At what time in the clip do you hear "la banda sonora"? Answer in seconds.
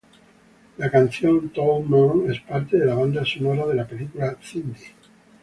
2.87-3.67